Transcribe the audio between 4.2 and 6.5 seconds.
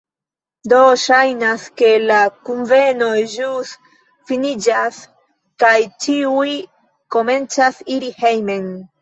finiĝas kaj ĉiuj